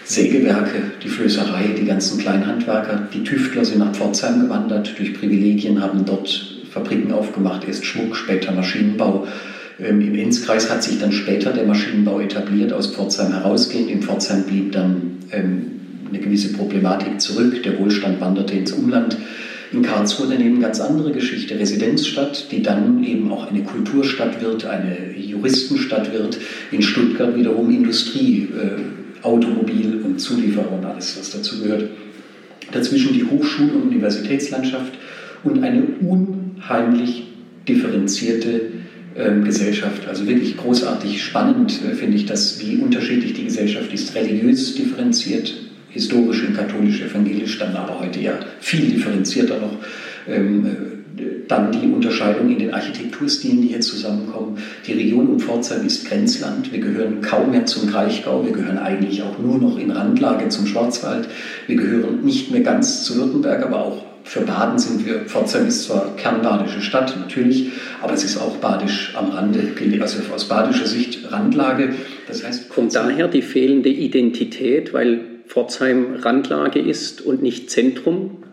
[0.03, 3.07] Sägewerke, die Flößerei, die ganzen Kleinhandwerker.
[3.13, 8.51] Die Tüftler sind nach Pforzheim gewandert, durch Privilegien haben dort Fabriken aufgemacht, erst Schmuck, später
[8.51, 9.27] Maschinenbau.
[9.81, 13.89] Ähm, Im Enzkreis hat sich dann später der Maschinenbau etabliert, aus Pforzheim herausgehend.
[13.89, 15.71] In Pforzheim blieb dann ähm,
[16.09, 17.63] eine gewisse Problematik zurück.
[17.63, 19.17] Der Wohlstand wanderte ins Umland.
[19.71, 24.65] In Karlsruhe daneben eine ganz andere Geschichte, Residenzstadt, die dann eben auch eine Kulturstadt wird,
[24.65, 26.39] eine Juristenstadt wird.
[26.71, 31.85] In Stuttgart wiederum Industrie, äh, Automobil und Zulieferer und alles, was dazu gehört.
[32.71, 34.93] Dazwischen die Hochschul- und Universitätslandschaft
[35.43, 37.27] und eine unheimlich
[37.67, 38.61] differenzierte
[39.43, 40.07] Gesellschaft.
[40.07, 45.53] Also wirklich großartig spannend äh, finde ich das, wie unterschiedlich die Gesellschaft ist, religiös differenziert,
[45.89, 49.77] historisch in katholisch, evangelisch, dann aber heute ja viel differenzierter noch.
[50.27, 50.69] Ähm, äh,
[51.49, 54.57] dann die Unterscheidung in den Architekturstilen, die hier zusammenkommen.
[54.85, 56.71] Die Region um Pforzheim ist Grenzland.
[56.71, 58.45] Wir gehören kaum mehr zum Kraichgau.
[58.45, 61.27] Wir gehören eigentlich auch nur noch in Randlage zum Schwarzwald.
[61.67, 65.85] Wir gehören nicht mehr ganz zu Württemberg, aber auch für Baden sind wir, Pforzheim ist
[65.85, 69.59] zwar kernbadische Stadt, natürlich, aber es ist auch badisch am Rande,
[70.01, 71.95] also aus badischer Sicht Randlage.
[72.27, 78.43] Das heißt, kommt daher die fehlende Identität, weil Pforzheim Randlage ist und nicht Zentrum?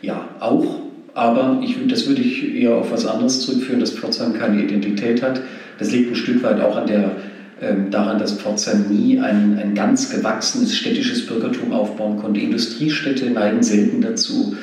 [0.00, 0.80] Ja, auch.
[1.12, 5.42] Aber ich, das würde ich eher auf was anderes zurückführen, dass Pforzheim keine Identität hat.
[5.78, 7.16] Das liegt ein Stück weit auch an der,
[7.60, 12.40] ähm, daran, dass Pforzheim nie ein, ein ganz gewachsenes städtisches Bürgertum aufbauen konnte.
[12.40, 14.56] Industriestädte neigen selten dazu,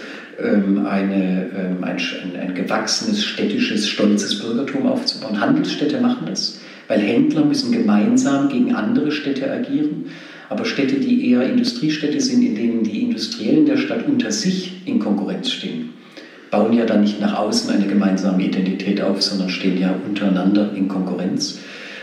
[0.43, 1.97] ähm, eine, ähm, ein,
[2.39, 5.39] ein, gewachsenes, städtisches, stolzes Bürgertum aufzubauen.
[5.39, 10.05] Handelsstädte machen das, weil Händler müssen gemeinsam gegen andere Städte agieren.
[10.49, 14.99] Aber Städte, die eher Industriestädte sind, in denen die Industriellen der Stadt unter sich in
[14.99, 15.89] Konkurrenz stehen,
[16.49, 20.87] bauen ja dann nicht nach außen eine gemeinsame Identität auf, sondern stehen ja untereinander in
[20.87, 21.59] Konkurrenz.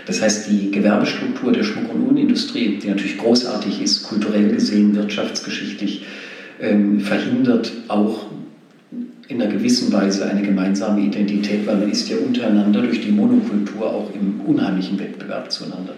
[0.07, 6.05] Das heißt, die Gewerbestruktur der Schmuck- und Uhrenindustrie, die natürlich großartig ist, kulturell gesehen, wirtschaftsgeschichtlich,
[6.61, 8.27] ähm, verhindert auch
[9.29, 13.93] in einer gewissen Weise eine gemeinsame Identität, weil man ist ja untereinander durch die Monokultur
[13.93, 15.95] auch im unheimlichen Wettbewerb zueinander.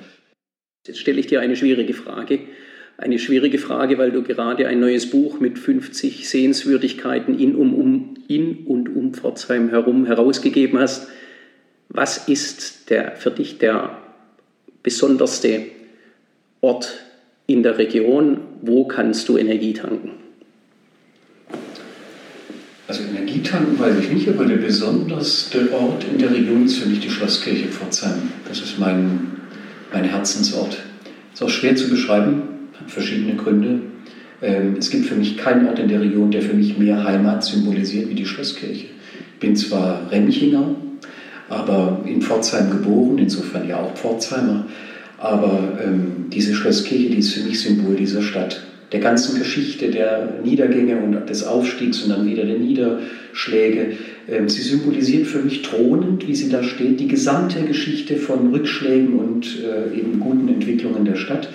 [0.87, 2.40] Jetzt stelle ich dir eine schwierige Frage.
[2.97, 8.14] Eine schwierige Frage, weil du gerade ein neues Buch mit 50 Sehenswürdigkeiten in, um, um,
[8.27, 11.09] in und um Pforzheim herum herausgegeben hast.
[11.90, 13.99] Was ist der, für dich der
[14.83, 15.66] besonderste
[16.61, 17.05] Ort
[17.47, 18.40] in der Region?
[18.62, 20.28] Wo kannst du Energie tanken?
[22.88, 27.01] Also Energietanken weiß ich nicht, aber der besonderste Ort in der Region ist für mich
[27.01, 28.31] die Schlosskirche Pforzheim.
[28.48, 29.42] Das ist mein,
[29.92, 30.79] mein Herzensort.
[31.35, 32.42] Ist auch schwer zu beschreiben,
[32.81, 33.81] hat verschiedene Gründe.
[34.40, 37.44] Ähm, es gibt für mich keinen Ort in der Region, der für mich mehr Heimat
[37.44, 38.87] symbolisiert wie die Schlosskirche.
[38.87, 40.74] Ich bin zwar Remchinger,
[41.51, 44.66] aber in Pforzheim geboren, insofern ja auch Pforzheimer,
[45.18, 50.40] aber ähm, diese Schlosskirche, die ist für mich Symbol dieser Stadt der ganzen Geschichte der
[50.42, 53.92] Niedergänge und des Aufstiegs und dann wieder der Niederschläge.
[54.29, 59.18] Ähm, sie symbolisiert für mich thronend, wie sie da steht, die gesamte Geschichte von Rückschlägen
[59.18, 61.48] und äh, eben guten Entwicklungen der Stadt.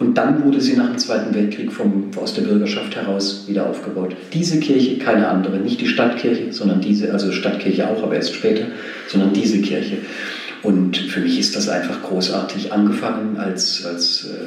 [0.00, 4.16] Und dann wurde sie nach dem Zweiten Weltkrieg vom, aus der Bürgerschaft heraus wieder aufgebaut.
[4.32, 8.64] Diese Kirche, keine andere, nicht die Stadtkirche, sondern diese, also Stadtkirche auch, aber erst später,
[9.08, 9.98] sondern diese Kirche.
[10.62, 14.46] Und für mich ist das einfach großartig angefangen als, als äh,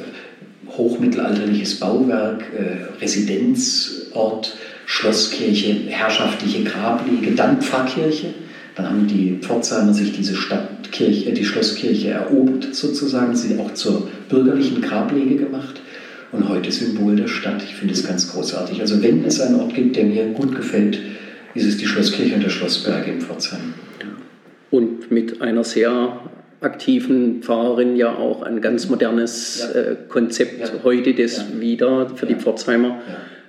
[0.76, 4.56] hochmittelalterliches Bauwerk, äh, Residenzort,
[4.86, 8.34] Schlosskirche, herrschaftliche Grablege, dann Pfarrkirche.
[8.76, 14.82] Dann haben die Pforzheimer sich diese Stadtkirche, die Schlosskirche erobert sozusagen, sie auch zur bürgerlichen
[14.82, 15.80] Grablege gemacht
[16.32, 17.62] und heute Symbol der Stadt.
[17.62, 18.80] Ich finde es ganz großartig.
[18.80, 20.98] Also wenn es einen Ort gibt, der mir gut gefällt,
[21.54, 23.74] ist es die Schlosskirche und der Schlossberg in Pforzheim.
[24.70, 26.20] Und mit einer sehr
[26.64, 29.80] aktiven Pfarrerin ja auch ein ganz modernes ja.
[29.80, 30.66] äh, Konzept ja.
[30.82, 31.60] heute, das ja.
[31.60, 33.00] wieder für die Pforzheimer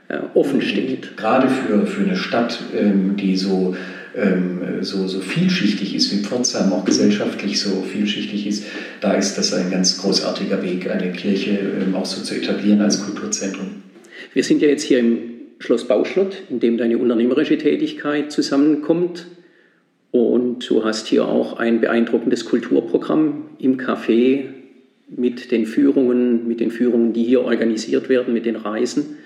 [0.08, 1.18] äh, offen steht.
[1.18, 3.76] Gerade für, für eine Stadt, ähm, die so,
[4.16, 8.66] ähm, so, so vielschichtig ist, wie Pforzheim auch gesellschaftlich so vielschichtig ist,
[9.02, 13.04] da ist das ein ganz großartiger Weg, eine Kirche ähm, auch so zu etablieren als
[13.04, 13.84] Kulturzentrum.
[14.34, 15.18] Wir sind ja jetzt hier im
[15.60, 19.26] Schloss Bauschlott, in dem deine unternehmerische Tätigkeit zusammenkommt.
[20.16, 24.46] Und du hast hier auch ein beeindruckendes Kulturprogramm im Café
[25.10, 29.18] mit den Führungen, mit den Führungen, die hier organisiert werden, mit den Reisen.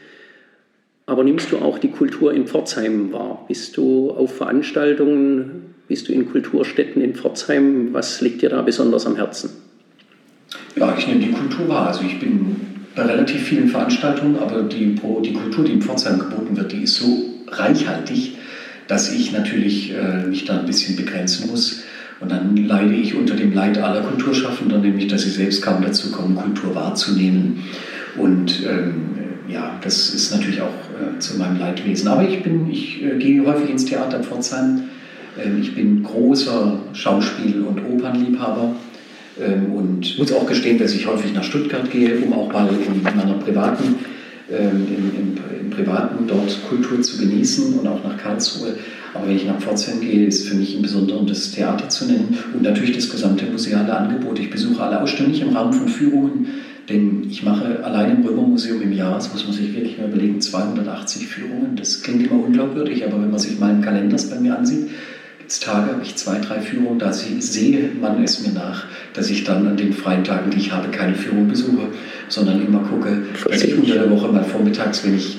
[1.06, 3.46] aber nimmst du auch die Kultur in Pforzheim wahr?
[3.48, 7.90] Bist du auf Veranstaltungen, bist du in Kulturstätten in Pforzheim?
[7.94, 9.52] Was liegt dir da besonders am Herzen?
[10.76, 11.90] Ja, ich nehme die Kultur wahr.
[11.90, 12.56] Also ich bin
[12.96, 16.96] bei relativ vielen Veranstaltungen, aber die, die Kultur, die in Pforzheim geboten wird, die ist
[16.96, 18.39] so reichhaltig,
[18.90, 21.84] dass ich natürlich äh, mich da ein bisschen begrenzen muss.
[22.20, 26.12] Und dann leide ich unter dem Leid aller Kulturschaffender, nämlich dass sie selbst kaum dazu
[26.12, 27.64] kommen, Kultur wahrzunehmen.
[28.18, 28.96] Und ähm,
[29.48, 32.08] ja, das ist natürlich auch äh, zu meinem Leidwesen.
[32.08, 34.82] Aber ich, bin, ich äh, gehe häufig ins Theater Pforzheim.
[35.42, 38.76] Ähm, ich bin großer Schauspiel- und Opernliebhaber
[39.40, 43.04] ähm, und muss auch gestehen, dass ich häufig nach Stuttgart gehe, um auch mal in
[43.04, 43.96] meiner privaten,
[44.52, 48.76] ähm, im, im, im, privaten dort Kultur zu genießen und auch nach Karlsruhe.
[49.14, 52.38] Aber wenn ich nach Pforzheim gehe, ist für mich im Besonderen das Theater zu nennen
[52.54, 54.40] und natürlich das gesamte museale Angebot.
[54.40, 56.48] Ich besuche alle Ausstellungen im Rahmen von Führungen
[56.90, 60.42] denn ich mache allein im Römermuseum im Jahr, das muss man sich wirklich mal überlegen,
[60.42, 61.76] 280 Führungen.
[61.76, 64.90] Das klingt immer unglaubwürdig, aber wenn man sich meinen Kalender bei mir ansieht,
[65.58, 68.86] Tage, habe ich zwei, drei Führungen, da sehe man es mir nach,
[69.16, 71.88] dass ich dann an den freien Tagen, die ich habe, keine Führung besuche,
[72.28, 75.38] sondern immer gucke, dass ich unter der Woche mal vormittags, wenn ich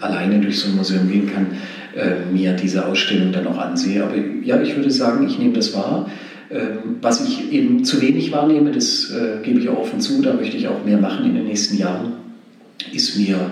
[0.00, 1.48] alleine durch so ein Museum gehen kann,
[1.94, 4.02] äh, mir diese Ausstellung dann auch ansehe.
[4.02, 6.08] Aber ja, ich würde sagen, ich nehme das wahr.
[6.50, 10.32] Ähm, was ich eben zu wenig wahrnehme, das äh, gebe ich auch offen zu, da
[10.32, 12.12] möchte ich auch mehr machen in den nächsten Jahren,
[12.92, 13.50] ist mir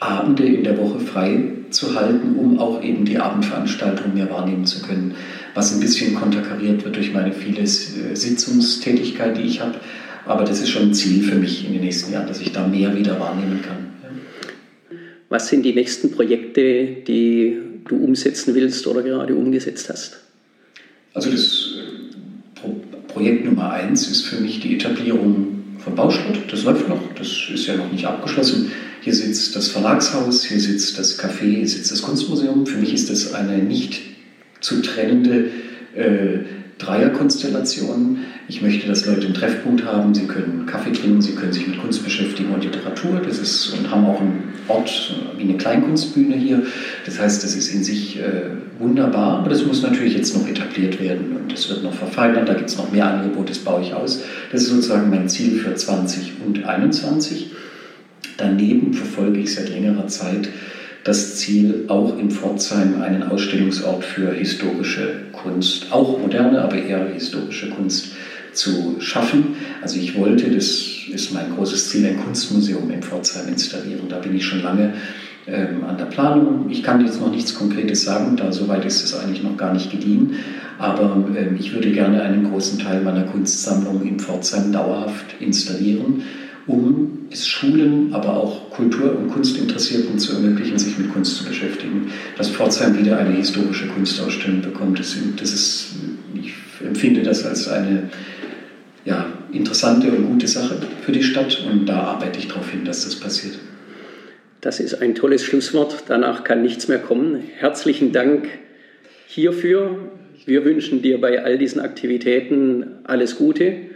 [0.00, 4.82] Abende in der Woche frei zu halten, um auch eben die Abendveranstaltungen mehr wahrnehmen zu
[4.82, 5.14] können,
[5.54, 9.74] was ein bisschen konterkariert wird durch meine viele äh, Sitzungstätigkeit, die ich habe.
[10.24, 12.66] Aber das ist schon ein Ziel für mich in den nächsten Jahren, dass ich da
[12.66, 13.92] mehr wieder wahrnehmen kann.
[15.28, 17.56] Was sind die nächsten Projekte, die
[17.88, 20.18] du umsetzen willst oder gerade umgesetzt hast?
[21.14, 21.70] Also das
[23.08, 26.38] Projekt Nummer eins ist für mich die Etablierung von Bauschlott.
[26.50, 28.70] Das läuft noch, das ist ja noch nicht abgeschlossen.
[29.00, 32.66] Hier sitzt das Verlagshaus, hier sitzt das Café, hier sitzt das Kunstmuseum.
[32.66, 34.00] Für mich ist das eine nicht
[34.62, 35.50] zu trennende
[35.94, 36.38] äh,
[36.78, 38.18] Dreierkonstellation.
[38.48, 40.14] Ich möchte, dass Leute einen Treffpunkt haben.
[40.14, 43.20] Sie können Kaffee trinken, sie können sich mit Kunst beschäftigen und Literatur.
[43.24, 46.62] Das ist, und haben auch einen Ort wie eine Kleinkunstbühne hier.
[47.04, 51.00] Das heißt, das ist in sich äh, wunderbar, aber das muss natürlich jetzt noch etabliert
[51.00, 52.48] werden und es wird noch verfeinert.
[52.48, 54.22] Da gibt es noch mehr Angebote, das baue ich aus.
[54.50, 57.50] Das ist sozusagen mein Ziel für 20 und 2021.
[58.38, 60.48] Daneben verfolge ich seit längerer Zeit
[61.04, 67.70] das Ziel, auch in Pforzheim einen Ausstellungsort für historische Kunst, auch moderne, aber eher historische
[67.70, 68.12] Kunst
[68.52, 69.56] zu schaffen.
[69.80, 74.08] Also ich wollte, das ist mein großes Ziel, ein Kunstmuseum in Pforzheim installieren.
[74.08, 74.94] Da bin ich schon lange
[75.46, 76.66] ähm, an der Planung.
[76.70, 79.90] Ich kann jetzt noch nichts Konkretes sagen, da soweit ist es eigentlich noch gar nicht
[79.90, 80.36] gediehen.
[80.78, 86.22] Aber ähm, ich würde gerne einen großen Teil meiner Kunstsammlung in Pforzheim dauerhaft installieren
[86.66, 92.10] um es Schulen, aber auch Kultur- und Kunstinteressierten zu ermöglichen, sich mit Kunst zu beschäftigen.
[92.36, 95.86] Dass Pforzheim wieder eine historische Kunstausstellung bekommt, das, das ist,
[96.34, 96.52] ich
[96.84, 98.10] empfinde das als eine
[99.04, 103.04] ja, interessante und gute Sache für die Stadt und da arbeite ich darauf hin, dass
[103.04, 103.58] das passiert.
[104.60, 106.04] Das ist ein tolles Schlusswort.
[106.06, 107.42] Danach kann nichts mehr kommen.
[107.56, 108.46] Herzlichen Dank
[109.26, 110.12] hierfür.
[110.46, 113.91] Wir wünschen dir bei all diesen Aktivitäten alles Gute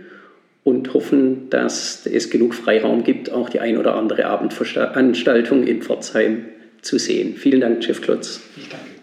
[0.66, 6.46] und hoffen, dass es genug Freiraum gibt, auch die ein oder andere Abendveranstaltung in Pforzheim
[6.82, 7.36] zu sehen.
[7.36, 8.40] Vielen Dank, Jeff Klotz.
[8.56, 8.96] Ich danke.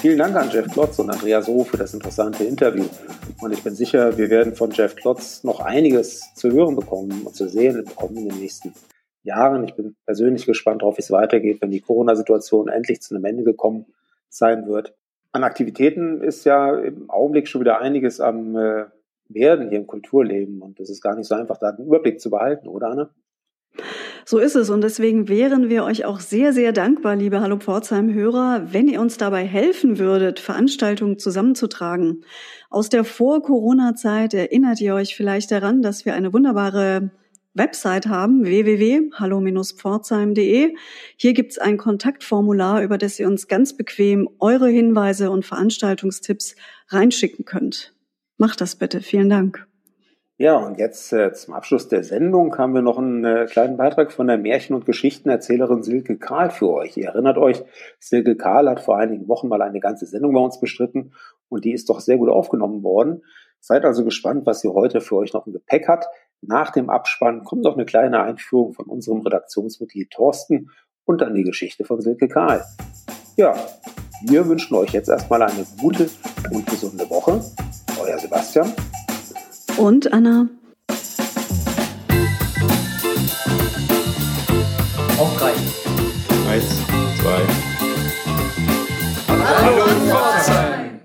[0.00, 2.84] Vielen Dank an Jeff Klotz und Andreas Roh für das interessante Interview.
[3.40, 7.34] Und ich bin sicher, wir werden von Jeff Klotz noch einiges zu hören bekommen und
[7.34, 8.72] zu sehen bekommen in den nächsten
[9.22, 9.64] Jahren.
[9.64, 13.44] Ich bin persönlich gespannt darauf, wie es weitergeht, wenn die Corona-Situation endlich zu einem Ende
[13.44, 13.86] gekommen
[14.28, 14.94] sein wird.
[15.32, 18.84] An Aktivitäten ist ja im Augenblick schon wieder einiges am äh,
[19.34, 22.30] werden hier im Kulturleben und es ist gar nicht so einfach, da einen Überblick zu
[22.30, 23.10] behalten, oder Anne?
[24.24, 28.72] So ist es und deswegen wären wir euch auch sehr, sehr dankbar, liebe Hallo Pforzheim-Hörer,
[28.72, 32.24] wenn ihr uns dabei helfen würdet, Veranstaltungen zusammenzutragen.
[32.70, 37.10] Aus der Vor-Corona-Zeit erinnert ihr euch vielleicht daran, dass wir eine wunderbare
[37.54, 40.74] Website haben, www.hallo-pforzheim.de.
[41.16, 46.56] Hier gibt's ein Kontaktformular, über das ihr uns ganz bequem eure Hinweise und Veranstaltungstipps
[46.88, 47.94] reinschicken könnt.
[48.38, 49.02] Macht das bitte.
[49.02, 49.66] Vielen Dank.
[50.38, 54.10] Ja, und jetzt äh, zum Abschluss der Sendung haben wir noch einen äh, kleinen Beitrag
[54.10, 56.96] von der Märchen- und Geschichtenerzählerin Silke Karl für euch.
[56.96, 57.62] Ihr erinnert euch,
[58.00, 61.12] Silke Karl hat vor einigen Wochen mal eine ganze Sendung bei uns bestritten
[61.48, 63.22] und die ist doch sehr gut aufgenommen worden.
[63.60, 66.06] Seid also gespannt, was sie heute für euch noch im Gepäck hat.
[66.44, 70.70] Nach dem Abspann kommt noch eine kleine Einführung von unserem Redaktionsmitglied Thorsten
[71.04, 72.64] und dann die Geschichte von Silke Karl.
[73.36, 73.54] Ja,
[74.24, 76.10] wir wünschen euch jetzt erstmal eine gute
[76.50, 77.40] und gesunde Woche.
[78.00, 78.72] Euer Sebastian
[79.78, 80.48] und Anna.
[85.18, 85.52] Auf drei.
[86.50, 86.80] Eins,
[87.20, 87.42] zwei.
[89.38, 91.00] Hallo Pforzheim!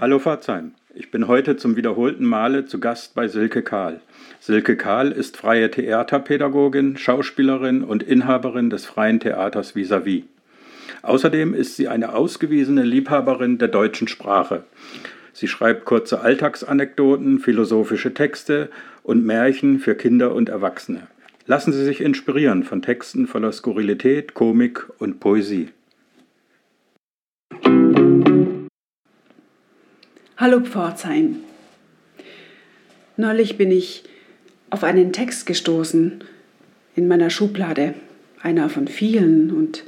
[0.00, 0.74] Hallo Pforzheim.
[0.94, 4.00] Ich bin heute zum wiederholten Male zu Gast bei Silke Kahl.
[4.46, 10.24] Silke Kahl ist freie Theaterpädagogin, Schauspielerin und Inhaberin des Freien Theaters Vis-à-vis.
[11.00, 14.64] Außerdem ist sie eine ausgewiesene Liebhaberin der deutschen Sprache.
[15.32, 18.68] Sie schreibt kurze Alltagsanekdoten, philosophische Texte
[19.02, 21.06] und Märchen für Kinder und Erwachsene.
[21.46, 25.70] Lassen Sie sich inspirieren von Texten voller Skurrilität, Komik und Poesie.
[30.36, 31.36] Hallo Pforzheim.
[33.16, 34.04] Neulich bin ich
[34.74, 36.24] auf einen Text gestoßen
[36.96, 37.94] in meiner Schublade,
[38.42, 39.84] einer von vielen, und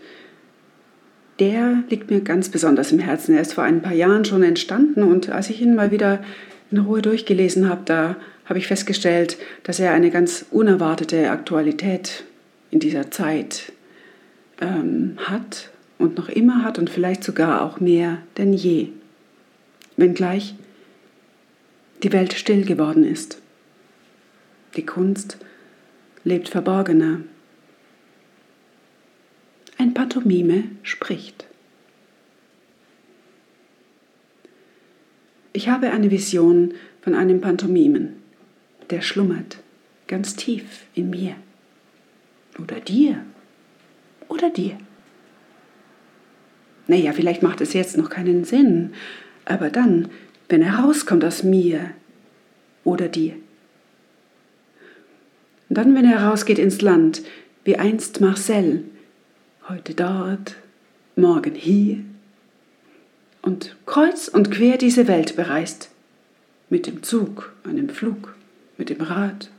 [1.41, 3.35] der liegt mir ganz besonders im Herzen.
[3.35, 6.23] Er ist vor ein paar Jahren schon entstanden und als ich ihn mal wieder
[6.71, 12.23] in Ruhe durchgelesen habe, da habe ich festgestellt, dass er eine ganz unerwartete Aktualität
[12.71, 13.73] in dieser Zeit
[14.61, 18.89] ähm, hat und noch immer hat und vielleicht sogar auch mehr denn je.
[19.97, 20.55] Wenngleich
[22.05, 23.39] die Welt still geworden ist.
[24.77, 25.39] Die Kunst
[26.25, 27.21] lebt verborgener,
[29.79, 31.47] ein Pantomime spricht.
[35.53, 38.17] Ich habe eine Vision von einem Pantomimen,
[38.91, 39.59] der schlummert
[40.07, 41.35] ganz tief in mir.
[42.59, 43.25] Oder dir.
[44.29, 44.77] Oder dir.
[46.87, 48.93] Naja, vielleicht macht es jetzt noch keinen Sinn,
[49.45, 50.09] aber dann,
[50.49, 51.91] wenn er rauskommt aus mir
[52.85, 53.35] oder dir.
[55.69, 57.23] Und dann, wenn er rausgeht ins Land,
[57.65, 58.85] wie einst Marcel,
[59.69, 60.57] heute dort,
[61.17, 61.99] morgen hier
[63.43, 65.91] und kreuz und quer diese Welt bereist.
[66.69, 68.35] Mit dem Zug, einem Flug,
[68.77, 69.51] mit dem Rad,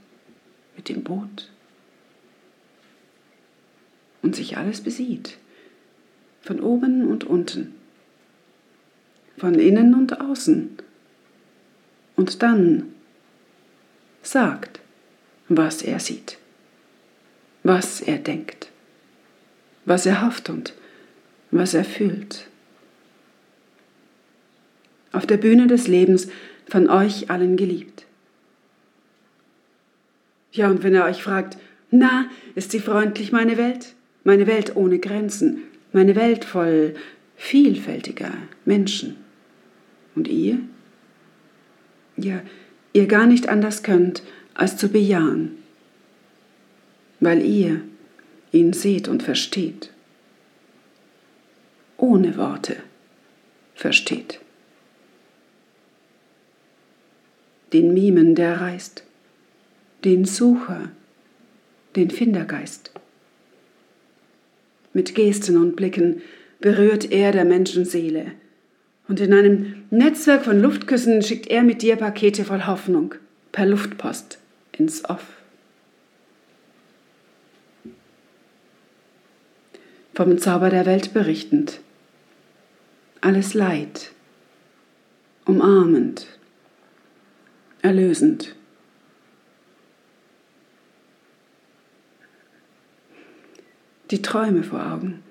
[0.76, 1.50] mit dem Boot.
[4.22, 5.38] Und sich alles besieht,
[6.42, 7.76] von oben und unten,
[9.38, 10.78] von innen und außen.
[12.18, 12.94] Und dann
[14.22, 14.82] sagt,
[15.50, 16.38] was er sieht,
[17.64, 18.68] was er denkt
[19.88, 20.74] was er hofft und
[21.50, 22.48] was er fühlt.
[25.14, 26.28] Auf der Bühne des Lebens
[26.68, 28.06] von euch allen geliebt.
[30.52, 31.58] Ja, und wenn er euch fragt,
[31.90, 33.94] na, ist sie freundlich, meine Welt?
[34.26, 36.96] Meine Welt ohne Grenzen, meine Welt voll
[37.38, 38.34] vielfältiger
[38.66, 39.16] Menschen.
[40.16, 40.60] Und ihr?
[42.18, 42.42] Ja,
[42.92, 44.22] ihr gar nicht anders könnt,
[44.58, 45.52] als zu bejahen,
[47.20, 47.82] weil ihr
[48.52, 49.92] ihn seht und versteht.
[51.96, 52.78] Ohne Worte
[53.76, 54.40] versteht.
[57.72, 59.04] Den Mimen, der reist,
[60.04, 60.90] den Sucher,
[61.96, 62.92] den Findergeist.
[64.94, 66.22] Mit Gesten und Blicken
[66.60, 68.32] berührt er der Menschenseele.
[69.08, 73.14] Und in einem Netzwerk von Luftküssen schickt er mit dir Pakete voll Hoffnung
[73.52, 74.40] per Luftpost
[74.80, 75.38] ins Off.
[80.18, 81.80] vom Zauber der Welt berichtend.
[83.22, 84.14] Alles Leid,
[85.46, 86.26] umarmend,
[87.84, 88.56] erlösend.
[94.10, 95.22] Die Träume vor Augen,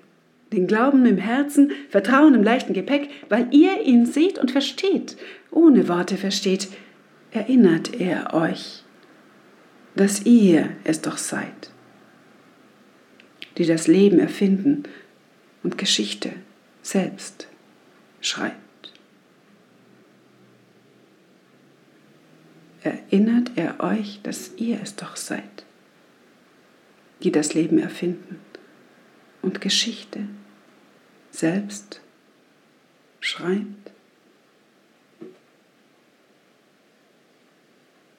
[0.53, 5.17] den Glauben im Herzen, Vertrauen im leichten Gepäck, weil ihr ihn seht und versteht,
[5.51, 6.69] ohne Worte versteht,
[7.31, 8.85] erinnert er euch,
[9.97, 11.71] dass ihr es doch seid
[13.57, 14.83] die das Leben erfinden
[15.63, 16.31] und Geschichte
[16.83, 17.47] selbst
[18.21, 18.55] schreibt.
[22.83, 25.65] Erinnert er euch, dass ihr es doch seid,
[27.23, 28.39] die das Leben erfinden
[29.41, 30.21] und Geschichte
[31.31, 31.99] selbst
[33.19, 33.86] schreibt?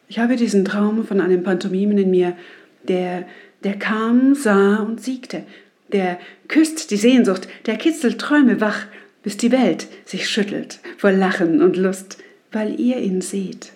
[0.09, 2.36] Ich habe diesen Traum von einem Pantomimen in mir,
[2.82, 3.26] der
[3.64, 5.44] der kam, sah und siegte.
[5.92, 8.86] Der küsst die Sehnsucht, der kitzelt Träume wach,
[9.22, 12.18] bis die Welt sich schüttelt vor Lachen und Lust,
[12.52, 13.72] weil ihr ihn seht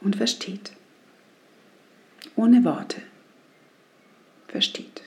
[0.00, 0.72] und versteht.
[2.36, 3.00] Ohne Worte
[4.48, 5.02] versteht.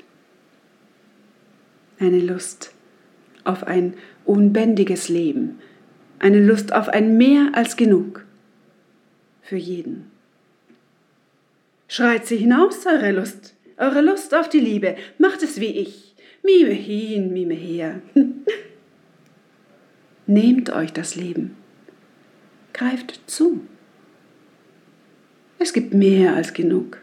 [2.00, 2.72] Eine Lust
[3.44, 5.60] auf ein unbändiges Leben,
[6.20, 8.24] eine Lust auf ein Mehr als genug
[9.42, 10.13] für jeden.
[11.94, 16.16] Schreit sie hinaus, eure Lust, eure Lust auf die Liebe, macht es wie ich.
[16.42, 18.02] Mime hin, mime her.
[20.26, 21.56] Nehmt euch das Leben.
[22.74, 23.68] Greift zu.
[25.60, 27.00] Es gibt mehr als genug.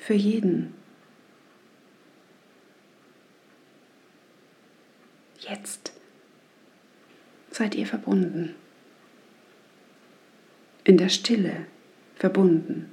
[0.00, 0.72] Für jeden.
[5.40, 5.92] Jetzt
[7.50, 8.54] seid ihr verbunden.
[10.84, 11.66] In der Stille
[12.14, 12.91] verbunden.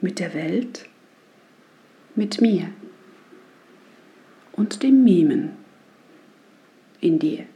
[0.00, 0.88] Mit der Welt,
[2.14, 2.70] mit mir
[4.52, 5.56] und dem Mimen
[7.00, 7.46] in dir.